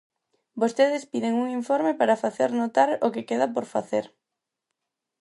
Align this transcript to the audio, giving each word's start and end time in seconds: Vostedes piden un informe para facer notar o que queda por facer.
Vostedes 0.61 1.07
piden 1.11 1.33
un 1.43 1.47
informe 1.59 1.91
para 1.99 2.21
facer 2.23 2.49
notar 2.61 2.89
o 3.05 3.07
que 3.13 3.27
queda 3.29 3.47
por 3.55 3.65
facer. 3.73 4.05